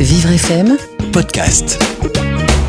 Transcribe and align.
Vivre 0.00 0.30
FM 0.30 0.76
Podcast. 1.12 1.76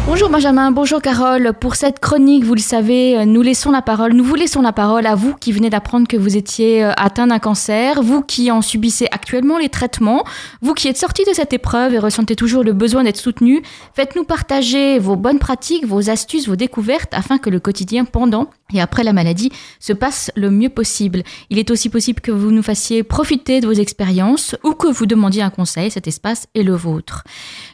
Bonjour 0.07 0.29
Benjamin, 0.29 0.71
bonjour 0.71 0.99
Carole. 0.99 1.53
Pour 1.53 1.75
cette 1.75 1.99
chronique, 1.99 2.43
vous 2.43 2.55
le 2.55 2.59
savez, 2.59 3.23
nous 3.27 3.43
laissons 3.43 3.69
la 3.69 3.83
parole, 3.83 4.13
nous 4.13 4.23
vous 4.23 4.33
laissons 4.33 4.63
la 4.63 4.73
parole 4.73 5.05
à 5.05 5.13
vous 5.13 5.35
qui 5.35 5.51
venez 5.51 5.69
d'apprendre 5.69 6.07
que 6.07 6.17
vous 6.17 6.37
étiez 6.37 6.83
euh, 6.83 6.91
atteint 6.97 7.27
d'un 7.27 7.37
cancer, 7.37 8.01
vous 8.01 8.23
qui 8.23 8.49
en 8.49 8.63
subissez 8.63 9.07
actuellement 9.11 9.59
les 9.59 9.69
traitements, 9.69 10.23
vous 10.63 10.73
qui 10.73 10.87
êtes 10.87 10.97
sorti 10.97 11.23
de 11.23 11.33
cette 11.33 11.53
épreuve 11.53 11.93
et 11.93 11.99
ressentez 11.99 12.35
toujours 12.35 12.63
le 12.63 12.73
besoin 12.73 13.03
d'être 13.03 13.17
soutenu. 13.17 13.61
Faites-nous 13.93 14.23
partager 14.23 14.97
vos 14.97 15.15
bonnes 15.15 15.37
pratiques, 15.37 15.85
vos 15.85 16.09
astuces, 16.09 16.47
vos 16.47 16.55
découvertes 16.55 17.13
afin 17.13 17.37
que 17.37 17.51
le 17.51 17.59
quotidien 17.59 18.05
pendant 18.05 18.49
et 18.73 18.81
après 18.81 19.03
la 19.03 19.13
maladie 19.13 19.51
se 19.79 19.93
passe 19.93 20.31
le 20.35 20.51
mieux 20.51 20.69
possible. 20.69 21.23
Il 21.49 21.57
est 21.57 21.71
aussi 21.71 21.89
possible 21.89 22.21
que 22.21 22.31
vous 22.31 22.51
nous 22.51 22.63
fassiez 22.63 23.03
profiter 23.03 23.61
de 23.61 23.67
vos 23.67 23.73
expériences 23.73 24.55
ou 24.63 24.73
que 24.73 24.87
vous 24.87 25.05
demandiez 25.05 25.41
un 25.41 25.49
conseil, 25.49 25.91
cet 25.91 26.07
espace 26.07 26.47
est 26.55 26.63
le 26.63 26.73
vôtre. 26.73 27.23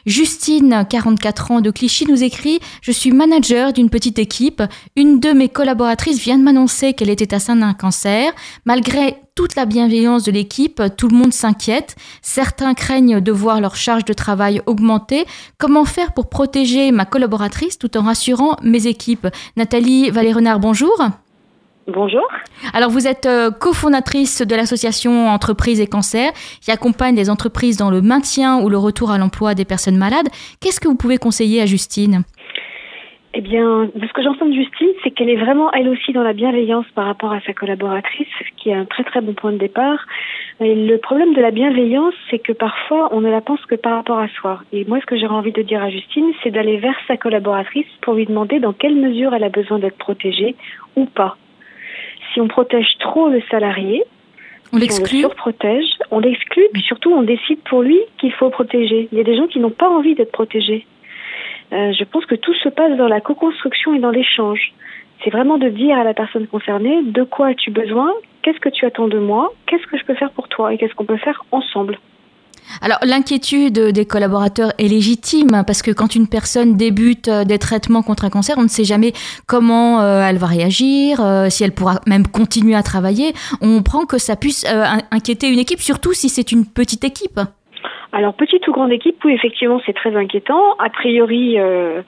Justine, 0.06 0.86
44 0.88 1.50
ans 1.50 1.60
de 1.60 1.70
Clichy, 1.70 2.06
nous 2.06 2.22
écrit 2.22 2.60
Je 2.80 2.92
suis 2.92 3.12
manager 3.12 3.72
d'une 3.72 3.90
petite 3.90 4.18
équipe. 4.18 4.62
Une 4.96 5.20
de 5.20 5.30
mes 5.30 5.48
collaboratrices 5.48 6.18
vient 6.18 6.38
de 6.38 6.44
m'annoncer 6.44 6.94
qu'elle 6.94 7.10
était 7.10 7.34
atteinte 7.34 7.60
d'un 7.60 7.74
cancer. 7.74 8.32
Malgré 8.64 9.16
toute 9.36 9.54
la 9.54 9.66
bienveillance 9.66 10.24
de 10.24 10.32
l'équipe, 10.32 10.82
tout 10.96 11.08
le 11.08 11.16
monde 11.16 11.32
s'inquiète. 11.32 11.94
Certains 12.22 12.74
craignent 12.74 13.20
de 13.20 13.32
voir 13.32 13.60
leur 13.60 13.76
charge 13.76 14.04
de 14.06 14.14
travail 14.14 14.62
augmenter. 14.66 15.26
Comment 15.58 15.84
faire 15.84 16.12
pour 16.12 16.28
protéger 16.28 16.90
ma 16.90 17.04
collaboratrice 17.04 17.78
tout 17.78 17.96
en 17.98 18.02
rassurant 18.02 18.56
mes 18.62 18.86
équipes? 18.86 19.28
Nathalie 19.56 20.10
Valérenard, 20.10 20.58
bonjour. 20.58 20.96
Bonjour. 21.86 22.26
Alors 22.72 22.90
vous 22.90 23.06
êtes 23.06 23.26
euh, 23.26 23.50
cofondatrice 23.52 24.42
de 24.42 24.56
l'association 24.56 25.28
Entreprises 25.28 25.80
et 25.80 25.86
Cancer 25.86 26.32
qui 26.60 26.72
accompagne 26.72 27.14
les 27.14 27.30
entreprises 27.30 27.76
dans 27.76 27.90
le 27.90 28.00
maintien 28.00 28.58
ou 28.60 28.68
le 28.68 28.78
retour 28.78 29.12
à 29.12 29.18
l'emploi 29.18 29.54
des 29.54 29.64
personnes 29.64 29.98
malades. 29.98 30.28
Qu'est-ce 30.60 30.80
que 30.80 30.88
vous 30.88 30.96
pouvez 30.96 31.18
conseiller 31.18 31.60
à 31.60 31.66
Justine? 31.66 32.24
Eh 33.38 33.42
bien, 33.42 33.90
de 33.94 34.06
ce 34.06 34.12
que 34.14 34.22
j'entends 34.22 34.46
de 34.46 34.54
Justine, 34.54 34.88
c'est 35.04 35.10
qu'elle 35.10 35.28
est 35.28 35.36
vraiment 35.36 35.70
elle 35.72 35.90
aussi 35.90 36.14
dans 36.14 36.22
la 36.22 36.32
bienveillance 36.32 36.86
par 36.94 37.04
rapport 37.04 37.34
à 37.34 37.40
sa 37.42 37.52
collaboratrice, 37.52 38.26
ce 38.38 38.62
qui 38.62 38.70
est 38.70 38.74
un 38.74 38.86
très 38.86 39.04
très 39.04 39.20
bon 39.20 39.34
point 39.34 39.52
de 39.52 39.58
départ. 39.58 40.06
Et 40.58 40.74
le 40.74 40.96
problème 40.96 41.34
de 41.34 41.42
la 41.42 41.50
bienveillance, 41.50 42.14
c'est 42.30 42.38
que 42.38 42.52
parfois 42.52 43.10
on 43.12 43.20
ne 43.20 43.28
la 43.28 43.42
pense 43.42 43.60
que 43.66 43.74
par 43.74 43.92
rapport 43.92 44.18
à 44.18 44.28
soi. 44.28 44.62
Et 44.72 44.86
moi, 44.86 45.00
ce 45.02 45.04
que 45.04 45.18
j'aurais 45.18 45.34
envie 45.34 45.52
de 45.52 45.60
dire 45.60 45.82
à 45.82 45.90
Justine, 45.90 46.32
c'est 46.42 46.50
d'aller 46.50 46.78
vers 46.78 46.96
sa 47.06 47.18
collaboratrice 47.18 47.84
pour 48.00 48.14
lui 48.14 48.24
demander 48.24 48.58
dans 48.58 48.72
quelle 48.72 48.96
mesure 48.96 49.34
elle 49.34 49.44
a 49.44 49.50
besoin 49.50 49.80
d'être 49.80 49.98
protégée 49.98 50.56
ou 50.96 51.04
pas. 51.04 51.36
Si 52.32 52.40
on 52.40 52.48
protège 52.48 52.88
trop 53.00 53.28
le 53.28 53.42
salarié, 53.50 54.02
on 54.72 54.78
l'exclut. 54.78 55.18
On 55.18 55.28
le 55.28 55.28
surprotège, 55.28 55.90
on 56.10 56.20
l'exclut, 56.20 56.68
puis 56.72 56.82
surtout 56.82 57.12
on 57.12 57.22
décide 57.22 57.60
pour 57.68 57.82
lui 57.82 58.00
qu'il 58.18 58.32
faut 58.32 58.48
protéger. 58.48 59.10
Il 59.12 59.18
y 59.18 59.20
a 59.20 59.24
des 59.24 59.36
gens 59.36 59.46
qui 59.46 59.58
n'ont 59.58 59.68
pas 59.68 59.90
envie 59.90 60.14
d'être 60.14 60.32
protégés. 60.32 60.86
Euh, 61.72 61.92
je 61.98 62.04
pense 62.04 62.24
que 62.26 62.34
tout 62.34 62.54
se 62.54 62.68
passe 62.68 62.96
dans 62.96 63.08
la 63.08 63.20
co-construction 63.20 63.94
et 63.94 63.98
dans 63.98 64.10
l'échange. 64.10 64.72
C'est 65.24 65.30
vraiment 65.30 65.58
de 65.58 65.68
dire 65.68 65.98
à 65.98 66.04
la 66.04 66.14
personne 66.14 66.46
concernée 66.46 67.02
de 67.02 67.22
quoi 67.24 67.48
as-tu 67.48 67.70
besoin, 67.70 68.12
qu'est-ce 68.42 68.60
que 68.60 68.68
tu 68.68 68.84
attends 68.84 69.08
de 69.08 69.18
moi, 69.18 69.52
qu'est-ce 69.66 69.86
que 69.86 69.98
je 69.98 70.04
peux 70.04 70.14
faire 70.14 70.30
pour 70.30 70.48
toi 70.48 70.72
et 70.72 70.78
qu'est-ce 70.78 70.94
qu'on 70.94 71.06
peut 71.06 71.16
faire 71.16 71.44
ensemble. 71.50 71.98
Alors 72.82 72.98
l'inquiétude 73.04 73.78
des 73.78 74.06
collaborateurs 74.06 74.72
est 74.78 74.88
légitime 74.88 75.62
parce 75.66 75.82
que 75.82 75.92
quand 75.92 76.16
une 76.16 76.26
personne 76.26 76.76
débute 76.76 77.28
euh, 77.28 77.44
des 77.44 77.58
traitements 77.58 78.02
contre 78.02 78.24
un 78.24 78.30
cancer, 78.30 78.56
on 78.58 78.64
ne 78.64 78.68
sait 78.68 78.84
jamais 78.84 79.12
comment 79.46 80.02
euh, 80.02 80.22
elle 80.22 80.36
va 80.36 80.46
réagir, 80.46 81.20
si 81.48 81.64
elle 81.64 81.72
pourra 81.72 82.00
même 82.06 82.26
continuer 82.26 82.74
à 82.74 82.82
travailler. 82.82 83.32
On 83.60 83.82
prend 83.82 84.04
que 84.04 84.18
ça 84.18 84.36
puisse 84.36 84.66
inquiéter 85.10 85.48
une 85.48 85.58
équipe, 85.58 85.80
surtout 85.80 86.12
si 86.12 86.28
c'est 86.28 86.52
une 86.52 86.66
petite 86.66 87.04
équipe. 87.04 87.40
Alors, 88.16 88.32
petite 88.32 88.66
ou 88.66 88.72
grande 88.72 88.92
équipe, 88.92 89.22
oui, 89.26 89.34
effectivement, 89.34 89.78
c'est 89.84 89.92
très 89.92 90.16
inquiétant. 90.16 90.74
A 90.78 90.88
priori, 90.88 91.58
euh, 91.58 92.00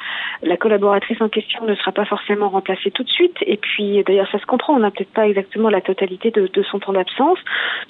la 0.42 0.56
collaboratrice 0.56 1.20
en 1.20 1.28
question 1.28 1.66
ne 1.66 1.74
sera 1.74 1.92
pas 1.92 2.06
forcément 2.06 2.48
remplacée 2.48 2.90
tout 2.90 3.02
de 3.02 3.10
suite. 3.10 3.36
Et 3.42 3.58
puis, 3.58 4.02
d'ailleurs, 4.04 4.26
ça 4.32 4.38
se 4.38 4.46
comprend, 4.46 4.72
on 4.72 4.78
n'a 4.78 4.90
peut-être 4.90 5.12
pas 5.12 5.28
exactement 5.28 5.68
la 5.68 5.82
totalité 5.82 6.30
de, 6.30 6.48
de 6.50 6.62
son 6.62 6.78
temps 6.78 6.94
d'absence. 6.94 7.36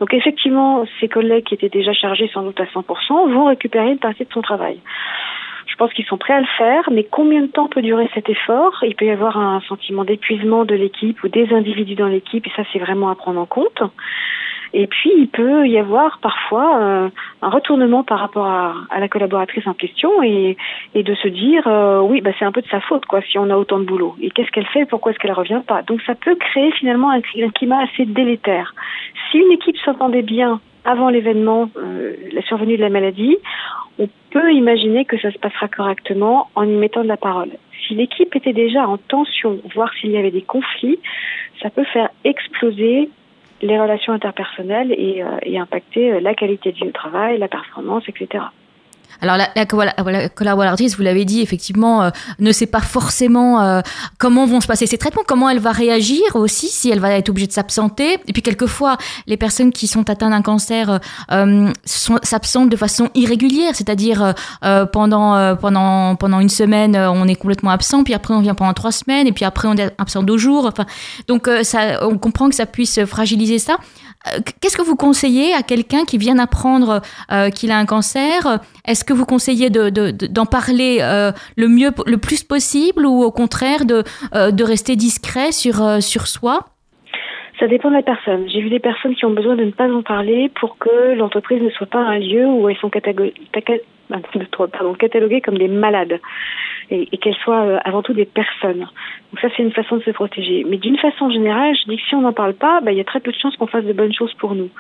Donc, 0.01 0.13
effectivement, 0.15 0.85
ses 0.99 1.07
collègues 1.07 1.45
qui 1.45 1.55
étaient 1.55 1.69
déjà 1.69 1.93
chargés 1.93 2.29
sans 2.35 2.43
doute 2.43 2.59
à 2.59 2.65
100% 2.65 3.33
vont 3.33 3.45
récupérer 3.45 3.93
une 3.93 4.01
partie 4.01 4.25
de 4.25 4.33
son 4.33 4.43
travail. 4.43 4.81
Je 5.69 5.77
pense 5.77 5.93
qu'ils 5.93 6.07
sont 6.07 6.19
prêts 6.19 6.35
à 6.35 6.41
le 6.41 6.47
faire, 6.59 6.91
mais 6.91 7.05
combien 7.05 7.43
de 7.43 7.47
temps 7.47 7.69
peut 7.69 7.83
durer 7.83 8.11
cet 8.15 8.29
effort? 8.29 8.83
Il 8.83 8.97
peut 8.97 9.05
y 9.05 9.11
avoir 9.11 9.39
un 9.39 9.61
sentiment 9.69 10.03
d'épuisement 10.03 10.65
de 10.65 10.75
l'équipe 10.75 11.23
ou 11.23 11.29
des 11.29 11.55
individus 11.55 11.95
dans 11.95 12.09
l'équipe, 12.09 12.45
et 12.49 12.53
ça, 12.57 12.65
c'est 12.73 12.81
vraiment 12.81 13.11
à 13.11 13.15
prendre 13.15 13.39
en 13.39 13.47
compte. 13.47 13.81
Et 14.73 14.87
puis, 14.87 15.11
il 15.17 15.29
peut 15.29 15.67
y 15.67 15.79
avoir 15.79 16.19
parfois 16.19 16.79
euh, 16.79 17.09
un 17.43 17.49
retournement 17.49 18.03
par 18.03 18.19
rapport 18.21 18.47
à, 18.47 18.75
la 18.99 19.09
collaboratrice 19.09 19.67
en 19.67 19.75
question 19.75 20.23
et, 20.23 20.57
de 20.95 21.15
se 21.15 21.29
dire, 21.29 21.67
euh, 21.67 22.01
oui, 22.01 22.21
bah, 22.21 22.31
c'est 22.39 22.45
un 22.45 22.53
peu 22.53 22.61
de 22.61 22.69
sa 22.69 22.81
faute, 22.81 23.07
quoi, 23.07 23.21
si 23.23 23.39
on 23.39 23.51
a 23.51 23.57
autant 23.57 23.79
de 23.79 23.85
boulot. 23.85 24.17
Et 24.21 24.31
qu'est-ce 24.31 24.51
qu'elle 24.51 24.67
fait? 24.67 24.85
Pourquoi 24.85 25.13
est-ce 25.13 25.19
qu'elle 25.19 25.33
revient 25.33 25.63
pas? 25.67 25.83
Donc, 25.83 26.03
ça 26.03 26.15
peut 26.15 26.35
créer 26.35 26.71
finalement 26.73 27.11
un, 27.11 27.21
climat 27.21 27.83
assez 27.83 28.05
délétère. 28.05 28.75
Si 29.31 29.39
une 29.39 29.53
équipe 29.53 29.77
s'entendait 29.79 30.23
bien 30.23 30.61
avant 30.85 31.09
l'événement, 31.09 31.71
euh, 31.77 32.15
la 32.33 32.43
survenue 32.43 32.77
de 32.77 32.83
la 32.83 32.91
maladie, 32.91 33.37
on 33.99 34.09
peut 34.31 34.53
imaginer 34.53 35.05
que 35.05 35.19
ça 35.19 35.31
se 35.31 35.39
passera 35.39 35.69
correctement 35.69 36.49
en 36.55 36.65
y 36.65 36.77
mettant 36.77 37.03
de 37.03 37.09
la 37.09 37.17
parole. 37.17 37.51
Si 37.87 37.95
l'équipe 37.95 38.35
était 38.37 38.53
déjà 38.53 38.87
en 38.87 38.97
tension, 38.97 39.59
voire 39.75 39.93
s'il 39.95 40.11
y 40.11 40.17
avait 40.17 40.31
des 40.31 40.43
conflits, 40.43 40.99
ça 41.63 41.71
peut 41.71 41.85
faire 41.85 42.11
exploser 42.25 43.09
les 43.63 43.79
relations 43.79 44.13
interpersonnelles 44.13 44.93
et, 44.93 45.23
euh, 45.23 45.39
et 45.43 45.59
impacter 45.59 46.13
euh, 46.13 46.21
la 46.21 46.35
qualité 46.35 46.73
de 46.73 46.77
vie 46.77 46.89
au 46.89 46.93
travail, 46.93 47.39
la 47.39 47.49
performance, 47.49 48.05
etc. 48.09 48.45
Alors 49.21 49.37
la, 49.37 49.49
la, 49.57 49.67
collaboratrice, 50.29 50.97
vous 50.97 51.03
l'avez 51.03 51.25
dit, 51.25 51.41
effectivement, 51.41 52.03
euh, 52.03 52.11
ne 52.39 52.53
sait 52.53 52.67
pas 52.67 52.81
forcément 52.81 53.61
euh, 53.61 53.81
comment 54.19 54.47
vont 54.47 54.61
se 54.61 54.69
passer 54.69 54.87
ces 54.87 54.99
traitements, 54.99 55.23
comment 55.27 55.51
elle 55.51 55.59
va 55.59 55.73
réagir 55.73 56.23
aussi, 56.35 56.69
si 56.69 56.89
elle 56.91 57.01
va 57.01 57.11
être 57.13 57.29
obligée 57.29 57.49
de 57.49 57.53
s'absenter. 57.53 58.19
Et 58.29 58.33
puis 58.33 58.43
quelquefois, 58.43 58.97
les 59.27 59.37
personnes 59.37 59.73
qui 59.73 59.89
sont 59.89 60.09
atteintes 60.09 60.31
d'un 60.31 60.43
cancer 60.43 61.01
euh, 61.33 61.73
s'absentent 61.85 62.69
de 62.69 62.77
façon 62.77 63.11
irrégulière, 63.15 63.75
c'est-à-dire 63.75 64.35
pendant 64.93 65.57
pendant 65.57 66.17
pendant 66.17 66.41
une 66.41 66.49
semaine, 66.49 66.97
on 66.97 67.27
est 67.27 67.35
complètement 67.35 67.71
absent, 67.71 68.05
puis 68.05 68.15
après 68.15 68.35
on 68.35 68.41
vient 68.41 68.55
pendant 68.55 68.75
trois 68.75 68.93
semaines, 68.93 69.27
et 69.27 69.33
puis 69.33 69.45
après 69.45 69.69
on 69.69 69.75
est 69.75 69.93
absent 69.99 70.23
deux 70.23 70.39
jours. 70.39 70.67
Enfin, 70.67 70.87
donc 71.27 71.49
on 72.03 72.19
comprend 72.19 72.49
que 72.49 72.55
ça 72.55 72.67
puisse 72.67 73.05
fragiliser 73.05 73.59
ça. 73.59 73.79
Qu'est-ce 74.61 74.77
que 74.77 74.83
vous 74.83 74.97
conseillez 74.97 75.55
à 75.55 75.63
quelqu'un 75.63 76.05
qui 76.05 76.19
vient 76.19 76.35
d'apprendre 76.35 77.01
qu'il 77.55 77.71
a 77.71 77.79
un 77.79 77.87
cancer? 77.87 78.61
Est-ce 78.99 79.05
que 79.05 79.13
vous 79.13 79.27
conseillez 79.27 79.71
d'en 79.71 79.91
de, 79.91 80.51
parler 80.51 80.99
euh, 81.03 81.31
le 81.57 81.69
mieux, 81.69 81.91
le 82.05 82.19
plus 82.19 82.43
possible, 82.43 83.07
ou 83.07 83.23
au 83.23 83.31
contraire 83.31 83.85
de, 83.87 84.03
euh, 84.35 84.51
rester 84.67 84.97
discret 84.97 85.53
sur, 85.53 85.81
euh, 85.81 86.01
soi? 86.01 86.67
Ça 87.61 87.69
dépend 87.69 87.91
de 87.91 87.95
la 87.95 88.03
personne. 88.03 88.49
J'ai 88.49 88.61
vu 88.61 88.71
des 88.71 88.81
personnes 88.81 89.15
qui 89.15 89.25
ont 89.25 89.31
besoin 89.31 89.55
de 89.55 89.63
ne 89.63 89.71
pas 89.71 89.89
en 89.89 90.03
parler 90.03 90.51
pour 90.61 90.79
que 90.79 91.15
l'entreprise 91.15 91.63
ne 91.63 91.71
soit 91.71 91.87
pas 91.87 92.01
un 92.01 92.19
lieu 92.19 92.45
où 92.45 92.69
elles 92.69 92.77
sont 92.79 92.91
cataloguées 94.99 95.41
comme 95.41 95.59
des 95.59 95.69
malades 95.69 96.21
et, 96.91 97.19
qu'elles 97.19 97.37
soient 97.37 97.79
avant 97.85 98.03
tout 98.03 98.13
des 98.13 98.25
personnes. 98.25 98.81
Donc 98.81 99.41
ça, 99.41 99.49
c'est 99.57 99.63
une 99.63 99.73
façon 99.73 99.97
de 99.97 100.03
se 100.03 100.11
protéger. 100.11 100.65
Mais 100.67 100.79
d'une 100.79 100.97
façon 100.97 101.31
générale, 101.31 101.77
je 101.77 101.91
dis 101.91 101.97
que 101.97 102.03
si 102.09 102.15
on 102.15 102.23
n'en 102.23 102.33
parle 102.33 102.55
pas, 102.55 102.81
bah, 102.81 102.93
il 102.93 102.99
y 102.99 103.01
a 103.01 103.05
très 103.05 103.21
peu 103.21 103.31
de 103.31 103.37
chances 103.37 103.57
qu'on 103.57 103.67
fasse 103.67 103.85
de 103.85 103.93
bonnes 103.93 104.15
choses 104.15 104.33
pour 104.35 104.55
nous. 104.55 104.71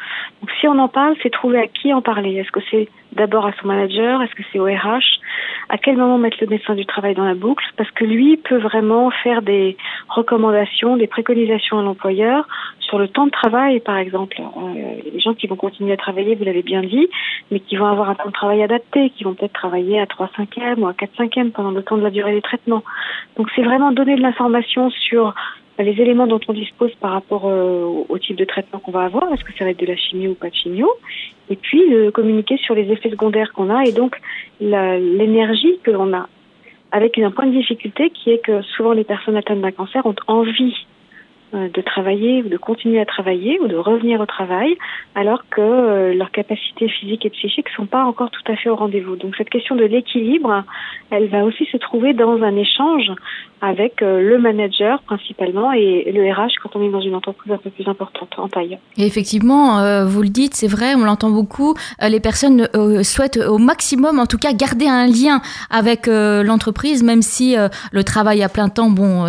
Donc 0.40 0.50
si 0.60 0.68
on 0.68 0.78
en 0.78 0.88
parle, 0.88 1.16
c'est 1.22 1.30
trouver 1.30 1.58
à 1.58 1.66
qui 1.66 1.92
en 1.92 2.02
parler. 2.02 2.36
Est-ce 2.36 2.50
que 2.50 2.60
c'est 2.70 2.88
d'abord 3.12 3.46
à 3.46 3.52
son 3.60 3.66
manager? 3.68 4.22
Est-ce 4.22 4.34
que 4.34 4.42
c'est 4.52 4.58
au 4.58 4.64
RH 4.64 5.20
À 5.68 5.78
quel 5.78 5.96
moment 5.96 6.18
mettre 6.18 6.38
le 6.40 6.46
médecin 6.46 6.74
du 6.74 6.86
travail 6.86 7.14
dans 7.14 7.24
la 7.24 7.34
boucle? 7.34 7.64
Parce 7.76 7.90
que 7.90 8.04
lui 8.04 8.36
peut 8.36 8.58
vraiment 8.58 9.10
faire 9.10 9.42
des 9.42 9.76
recommandations, 10.08 10.96
des 10.96 11.06
préconisations 11.06 11.78
à 11.78 11.82
l'employeur 11.82 12.46
sur 12.80 12.98
le 12.98 13.08
temps 13.08 13.26
de 13.26 13.30
travail, 13.30 13.80
par 13.80 13.98
exemple. 13.98 14.40
Euh, 14.40 15.10
des 15.12 15.20
gens 15.20 15.34
qui 15.34 15.46
vont 15.46 15.56
continuer 15.56 15.92
à 15.92 15.96
travailler, 15.96 16.34
vous 16.34 16.44
l'avez 16.44 16.62
bien 16.62 16.82
dit, 16.82 17.08
mais 17.50 17.60
qui 17.60 17.76
vont 17.76 17.86
avoir 17.86 18.10
un 18.10 18.14
temps 18.14 18.28
de 18.28 18.32
travail 18.32 18.62
adapté, 18.62 19.10
qui 19.10 19.24
vont 19.24 19.34
peut-être 19.34 19.52
travailler 19.52 20.00
à 20.00 20.06
3 20.06 20.30
5e 20.36 20.78
ou 20.78 20.86
à 20.86 20.94
4 20.94 21.12
5e 21.18 21.50
pendant 21.50 21.70
le 21.70 21.82
temps 21.82 21.96
de 21.96 22.02
la 22.02 22.10
durée 22.10 22.32
des 22.32 22.42
traitements. 22.42 22.82
Donc 23.36 23.48
c'est 23.54 23.62
vraiment 23.62 23.92
donner 23.92 24.16
de 24.16 24.22
l'information 24.22 24.90
sur 24.90 25.34
les 25.78 26.00
éléments 26.00 26.26
dont 26.26 26.40
on 26.48 26.52
dispose 26.52 26.92
par 27.00 27.12
rapport 27.12 27.42
euh, 27.46 28.04
au 28.08 28.18
type 28.18 28.36
de 28.36 28.44
traitement 28.44 28.80
qu'on 28.80 28.90
va 28.90 29.04
avoir, 29.04 29.32
est-ce 29.32 29.44
que 29.44 29.52
ça 29.56 29.64
va 29.64 29.70
être 29.70 29.78
de 29.78 29.86
la 29.86 29.96
chimio 29.96 30.32
ou 30.32 30.34
pas 30.34 30.50
de 30.50 30.54
chimio, 30.54 30.90
et 31.50 31.56
puis 31.56 31.94
euh, 31.94 32.10
communiquer 32.10 32.56
sur 32.56 32.74
les 32.74 32.90
effets 32.90 33.10
secondaires 33.10 33.52
qu'on 33.52 33.70
a 33.70 33.84
et 33.84 33.92
donc 33.92 34.16
l'énergie 34.60 35.78
que 35.84 35.90
l'on 35.92 36.12
a, 36.12 36.28
avec 36.92 37.18
un 37.18 37.30
point 37.30 37.46
de 37.46 37.52
difficulté 37.52 38.10
qui 38.10 38.30
est 38.30 38.38
que 38.38 38.62
souvent 38.62 38.92
les 38.92 39.04
personnes 39.04 39.36
atteintes 39.36 39.60
d'un 39.60 39.72
cancer 39.72 40.04
ont 40.06 40.14
envie 40.26 40.74
euh, 41.54 41.68
de 41.70 41.80
travailler 41.80 42.42
ou 42.42 42.48
de 42.50 42.58
continuer 42.58 43.00
à 43.00 43.06
travailler 43.06 43.58
ou 43.60 43.68
de 43.68 43.76
revenir 43.76 44.20
au 44.20 44.26
travail 44.26 44.76
alors 45.14 45.48
que 45.48 45.62
euh, 45.62 46.12
leurs 46.12 46.30
capacités 46.30 46.88
physiques 46.88 47.24
et 47.24 47.30
psychiques 47.30 47.70
sont 47.70 47.86
pas 47.86 48.04
encore 48.04 48.30
tout 48.30 48.52
à 48.52 48.56
fait 48.56 48.68
au 48.68 48.76
rendez-vous. 48.76 49.16
Donc 49.16 49.34
cette 49.36 49.48
question 49.48 49.74
de 49.74 49.84
l'équilibre, 49.84 50.64
elle 51.10 51.28
va 51.28 51.44
aussi 51.44 51.64
se 51.64 51.78
trouver 51.78 52.12
dans 52.12 52.42
un 52.42 52.54
échange 52.54 53.10
avec 53.60 54.02
euh, 54.02 54.20
le 54.20 54.38
manager 54.38 55.02
principalement 55.02 55.72
et 55.72 56.10
le 56.12 56.32
RH 56.32 56.60
quand 56.62 56.76
on 56.76 56.82
est 56.82 56.90
dans 56.90 57.00
une 57.00 57.14
entreprise 57.14 57.52
un 57.52 57.58
peu 57.58 57.70
plus 57.70 57.86
importante 57.88 58.28
en 58.38 58.48
taille. 58.48 58.78
Et 58.96 59.06
effectivement, 59.06 60.04
vous 60.04 60.22
le 60.22 60.28
dites, 60.28 60.54
c'est 60.54 60.66
vrai, 60.66 60.94
on 60.94 61.04
l'entend 61.04 61.30
beaucoup, 61.30 61.74
les 62.06 62.20
personnes 62.20 62.68
souhaitent 63.02 63.38
au 63.38 63.58
maximum 63.58 64.18
en 64.18 64.26
tout 64.26 64.38
cas 64.38 64.52
garder 64.52 64.86
un 64.86 65.06
lien 65.06 65.40
avec 65.70 66.06
l'entreprise 66.06 67.02
même 67.02 67.22
si 67.22 67.56
le 67.92 68.04
travail 68.04 68.42
à 68.42 68.48
plein 68.48 68.68
temps 68.68 68.90
bon 68.90 69.26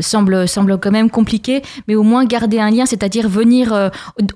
semble 0.00 0.48
semble 0.48 0.78
quand 0.78 0.90
même 0.90 1.10
compliqué 1.10 1.62
mais 1.88 1.94
au 1.94 2.02
moins 2.02 2.24
garder 2.24 2.58
un 2.58 2.70
lien, 2.70 2.86
c'est-à-dire 2.86 3.28
venir 3.28 3.72
euh, 3.72 3.88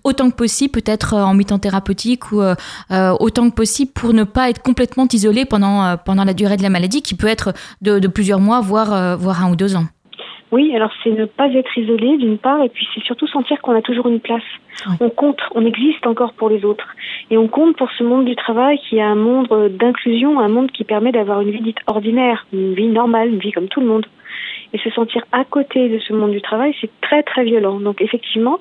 autant 0.05 0.31
que 0.31 0.37
possible, 0.37 0.73
peut-être 0.73 1.15
euh, 1.15 1.23
en 1.23 1.35
mi-temps 1.35 1.59
thérapeutique 1.59 2.33
ou 2.33 2.41
euh, 2.41 2.55
autant 3.21 3.51
que 3.51 3.55
possible 3.55 3.93
pour 3.93 4.13
ne 4.13 4.25
pas 4.25 4.51
être 4.51 4.63
complètement 4.63 5.07
isolé 5.13 5.45
pendant, 5.45 5.97
pendant 5.97 6.25
la 6.25 6.35
durée 6.35 6.57
de 6.57 6.63
la 6.63 6.71
maladie, 6.71 7.03
qui 7.03 7.15
peut 7.15 7.27
être 7.27 7.53
de, 7.83 8.07
plusieurs 8.09 8.41
mois, 8.41 8.61
voire, 8.61 9.08
voire 9.17 9.45
un 9.45 9.53
ou 9.53 9.57
deux 9.57 9.77
ans. 9.77 9.87
Oui, 10.51 10.75
alors 10.75 10.91
c'est 11.03 11.11
ne 11.11 11.27
pas 11.27 11.49
être 11.49 11.77
isolé 11.77 12.17
d'une 12.17 12.39
part, 12.39 12.63
et 12.63 12.71
puis 12.71 12.87
c'est 12.95 13.03
surtout 13.03 13.27
sentir 13.27 13.61
qu'on 13.61 13.77
a 13.77 13.83
toujours 13.83 14.09
une 14.09 14.21
place. 14.21 14.43
On 15.01 15.11
compte, 15.11 15.41
on 15.55 15.67
existe 15.67 16.07
encore 16.07 16.33
pour 16.33 16.49
les 16.49 16.65
autres. 16.65 16.87
Et 17.31 17.37
on 17.37 17.49
compte 17.49 17.77
pour 17.77 17.91
ce 17.93 18.05
monde 18.05 18.25
du 18.25 18.35
travail 18.37 18.79
qui 18.79 18.97
est 18.97 19.03
un 19.03 19.15
monde 19.17 19.49
d'inclusion, 19.79 20.41
un 20.41 20.49
monde 20.49 20.71
qui 20.71 20.85
permet 20.85 21.13
d'avoir 21.13 21.43
une 21.43 21.51
vie 21.51 21.61
dite 21.61 21.79
ordinaire, 21.87 22.47
une 22.53 22.75
vie 22.75 22.89
normale, 22.89 23.29
une 23.29 23.41
vie 23.41 23.53
comme 23.53 23.69
tout 23.69 23.81
le 23.81 23.87
monde 23.87 24.07
et 24.73 24.79
se 24.79 24.91
sentir 24.91 25.25
à 25.33 25.45
côté 25.45 25.89
de 25.89 25.99
ce 25.99 26.13
monde 26.13 26.33
du 26.33 26.43
travail, 26.43 26.75
c'est 26.81 26.91
très 27.01 27.23
très 27.23 27.45
violent. 27.45 27.81
Donc 27.81 28.03
effectivement, 28.03 28.59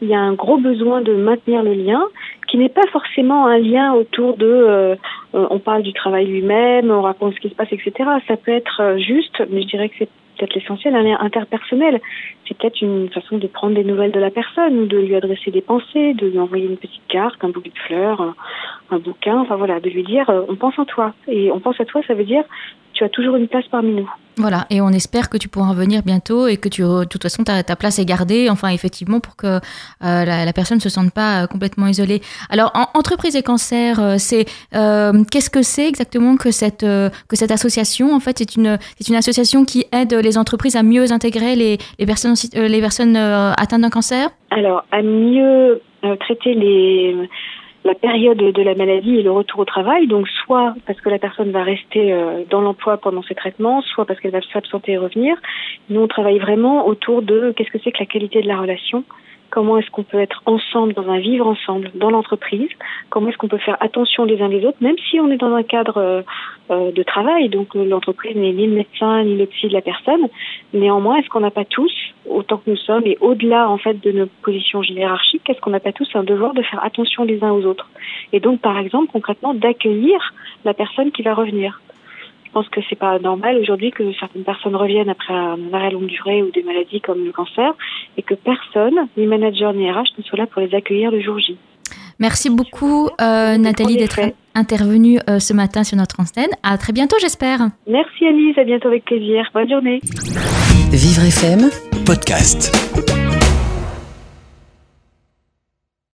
il 0.00 0.08
y 0.08 0.14
a 0.14 0.20
un 0.20 0.32
gros 0.32 0.56
besoin 0.56 1.02
de 1.02 1.12
maintenir 1.14 1.62
le 1.62 1.74
lien, 1.74 2.02
qui 2.48 2.58
n'est 2.58 2.68
pas 2.70 2.86
forcément 2.92 3.46
un 3.46 3.58
lien 3.58 3.92
autour 3.94 4.36
de 4.36 4.46
euh, 4.46 4.94
euh, 5.34 5.46
on 5.50 5.58
parle 5.58 5.82
du 5.82 5.92
travail 5.92 6.26
lui-même, 6.26 6.90
on 6.90 7.02
raconte 7.02 7.34
ce 7.34 7.40
qui 7.40 7.50
se 7.50 7.54
passe, 7.54 7.72
etc. 7.72 7.92
Ça 8.26 8.36
peut 8.36 8.52
être 8.52 8.80
euh, 8.80 8.98
juste, 8.98 9.42
mais 9.50 9.62
je 9.62 9.68
dirais 9.68 9.88
que 9.88 9.94
c'est 9.98 10.08
peut-être 10.36 10.54
l'essentiel, 10.54 10.96
un 10.96 11.02
lien 11.02 11.18
interpersonnel. 11.20 12.00
C'est 12.48 12.56
peut-être 12.56 12.80
une 12.80 13.10
façon 13.10 13.36
de 13.38 13.46
prendre 13.46 13.74
des 13.74 13.84
nouvelles 13.84 14.10
de 14.10 14.18
la 14.18 14.30
personne 14.30 14.78
ou 14.78 14.86
de 14.86 14.98
lui 14.98 15.14
adresser 15.14 15.50
des 15.50 15.60
pensées, 15.60 16.14
de 16.14 16.26
lui 16.26 16.38
envoyer 16.38 16.66
une 16.66 16.78
petite 16.78 17.06
carte, 17.08 17.44
un 17.44 17.50
bouquet 17.50 17.70
de 17.70 17.78
fleurs, 17.78 18.34
un 18.90 18.98
bouquin, 18.98 19.38
enfin 19.38 19.56
voilà, 19.56 19.78
de 19.80 19.90
lui 19.90 20.02
dire 20.02 20.32
on 20.48 20.56
pense 20.56 20.78
en 20.78 20.86
toi. 20.86 21.12
Et 21.28 21.52
on 21.52 21.60
pense 21.60 21.78
à 21.78 21.84
toi, 21.84 22.00
ça 22.06 22.14
veut 22.14 22.24
dire 22.24 22.44
tu 23.00 23.04
as 23.04 23.08
toujours 23.08 23.36
une 23.36 23.48
place 23.48 23.64
parmi 23.70 23.94
nous. 23.94 24.10
Voilà, 24.36 24.66
et 24.68 24.82
on 24.82 24.90
espère 24.90 25.30
que 25.30 25.38
tu 25.38 25.48
pourras 25.48 25.70
revenir 25.70 26.02
bientôt 26.02 26.46
et 26.46 26.58
que 26.58 26.68
tu, 26.68 26.82
de 26.82 27.04
toute 27.04 27.22
façon 27.22 27.44
ta, 27.44 27.62
ta 27.62 27.74
place 27.74 27.98
est 27.98 28.04
gardée, 28.04 28.50
enfin 28.50 28.68
effectivement 28.68 29.20
pour 29.20 29.36
que 29.36 29.46
euh, 29.46 29.58
la, 30.00 30.52
personne 30.52 30.76
ne 30.76 30.82
se 30.82 30.90
sente 30.90 31.12
pas 31.12 31.42
euh, 31.42 31.46
complètement 31.46 31.86
isolée. 31.86 32.20
Alors, 32.50 32.70
en, 32.74 32.98
entreprise 32.98 33.36
et 33.36 33.42
cancer, 33.42 33.98
euh, 34.00 34.16
c'est 34.18 34.44
qu'est-ce 35.30 35.48
que 35.48 35.62
c'est 35.62 35.88
exactement 35.88 36.36
que 36.36 36.50
cette 36.50 36.82
que 36.82 37.36
cette 37.36 37.50
association 37.50 38.14
En 38.14 38.20
fait, 38.20 38.36
c'est 38.36 38.54
une 38.54 38.78
c'est 38.98 39.08
une 39.08 39.16
association 39.16 39.64
qui 39.64 39.86
aide 39.92 40.12
les 40.12 40.36
entreprises 40.36 40.76
à 40.76 40.82
mieux 40.82 41.10
intégrer 41.10 41.56
les, 41.56 41.78
les 41.98 42.06
personnes 42.06 42.34
les 42.54 42.80
personnes 42.80 43.16
atteintes 43.16 43.80
d'un 43.80 43.90
cancer? 43.90 44.28
Alors, 44.50 44.84
à 44.92 45.00
mieux 45.00 45.80
traiter 46.20 46.54
les 46.54 47.16
la 47.84 47.94
période 47.94 48.38
de 48.38 48.62
la 48.62 48.74
maladie 48.74 49.16
et 49.16 49.22
le 49.22 49.30
retour 49.30 49.60
au 49.60 49.64
travail, 49.64 50.06
donc 50.06 50.28
soit 50.28 50.74
parce 50.86 51.00
que 51.00 51.08
la 51.08 51.18
personne 51.18 51.50
va 51.50 51.62
rester 51.62 52.12
euh, 52.12 52.44
dans 52.50 52.60
l'emploi 52.60 52.98
pendant 52.98 53.22
ses 53.22 53.34
traitements, 53.34 53.80
soit 53.80 54.04
parce 54.04 54.20
qu'elle 54.20 54.32
va 54.32 54.40
s'absenter 54.52 54.92
et 54.92 54.98
revenir. 54.98 55.36
Nous, 55.88 56.00
on 56.00 56.08
travaille 56.08 56.38
vraiment 56.38 56.86
autour 56.86 57.22
de 57.22 57.52
qu'est-ce 57.56 57.70
que 57.70 57.78
c'est 57.82 57.92
que 57.92 58.00
la 58.00 58.06
qualité 58.06 58.42
de 58.42 58.48
la 58.48 58.60
relation, 58.60 59.04
comment 59.50 59.78
est-ce 59.78 59.90
qu'on 59.90 60.02
peut 60.02 60.20
être 60.20 60.42
ensemble 60.46 60.94
dans 60.94 61.08
un 61.08 61.18
vivre 61.18 61.46
ensemble 61.46 61.90
dans 61.94 62.10
l'entreprise, 62.10 62.68
comment 63.08 63.28
est-ce 63.28 63.36
qu'on 63.36 63.48
peut 63.48 63.58
faire 63.58 63.76
attention 63.80 64.24
les 64.24 64.40
uns 64.40 64.48
les 64.48 64.64
autres, 64.64 64.78
même 64.80 64.96
si 65.10 65.20
on 65.20 65.30
est 65.30 65.36
dans 65.36 65.54
un 65.54 65.62
cadre 65.62 65.98
euh, 65.98 66.22
euh, 66.70 66.92
de 66.92 67.02
travail, 67.02 67.48
donc 67.48 67.74
euh, 67.76 67.84
l'entreprise 67.84 68.36
n'est 68.36 68.52
ni 68.52 68.66
le 68.66 68.74
médecin 68.74 69.24
ni 69.24 69.36
le 69.36 69.46
psy 69.46 69.68
de 69.68 69.72
la 69.72 69.82
personne, 69.82 70.28
néanmoins 70.72 71.16
est-ce 71.16 71.28
qu'on 71.28 71.40
n'a 71.40 71.50
pas 71.50 71.64
tous, 71.64 71.92
autant 72.28 72.58
que 72.58 72.70
nous 72.70 72.76
sommes, 72.76 73.06
et 73.06 73.18
au-delà 73.20 73.68
en 73.68 73.78
fait 73.78 74.00
de 74.00 74.12
nos 74.12 74.26
positions 74.42 74.82
hiérarchiques, 74.82 75.48
est-ce 75.48 75.60
qu'on 75.60 75.70
n'a 75.70 75.80
pas 75.80 75.92
tous 75.92 76.08
un 76.14 76.22
devoir 76.22 76.54
de 76.54 76.62
faire 76.62 76.82
attention 76.84 77.24
les 77.24 77.42
uns 77.42 77.52
aux 77.52 77.64
autres, 77.64 77.88
et 78.32 78.40
donc 78.40 78.60
par 78.60 78.78
exemple 78.78 79.10
concrètement 79.12 79.54
d'accueillir 79.54 80.34
la 80.64 80.74
personne 80.74 81.10
qui 81.10 81.22
va 81.22 81.34
revenir. 81.34 81.80
Je 82.50 82.54
pense 82.54 82.68
que 82.68 82.80
c'est 82.90 82.98
pas 82.98 83.16
normal 83.20 83.58
aujourd'hui 83.58 83.92
que 83.92 84.02
certaines 84.18 84.42
personnes 84.42 84.74
reviennent 84.74 85.08
après 85.08 85.32
un 85.32 85.72
arrêt 85.72 85.92
longue 85.92 86.06
durée 86.06 86.42
ou 86.42 86.50
des 86.50 86.64
maladies 86.64 87.00
comme 87.00 87.24
le 87.24 87.30
cancer 87.30 87.72
et 88.16 88.22
que 88.22 88.34
personne, 88.34 89.06
ni 89.16 89.26
manager 89.26 89.72
ni 89.72 89.88
RH, 89.88 90.18
ne 90.18 90.24
soit 90.24 90.36
là 90.36 90.46
pour 90.48 90.60
les 90.60 90.74
accueillir 90.74 91.12
le 91.12 91.20
jour 91.20 91.38
J. 91.38 91.56
Merci 92.18 92.50
beaucoup 92.50 93.08
euh, 93.20 93.56
Nathalie 93.56 93.98
d'être 93.98 94.18
intervenue 94.56 95.20
euh, 95.30 95.38
ce 95.38 95.54
matin 95.54 95.84
sur 95.84 95.96
notre 95.96 96.18
antenne. 96.18 96.50
À 96.64 96.76
très 96.76 96.92
bientôt 96.92 97.16
j'espère. 97.20 97.60
Merci 97.86 98.26
Alice, 98.26 98.58
à 98.58 98.64
bientôt 98.64 98.88
avec 98.88 99.04
plaisir. 99.04 99.48
Bonne 99.54 99.70
journée. 99.70 100.00
Vivre 100.90 101.22
FM, 101.22 101.70
podcast. 102.04 103.19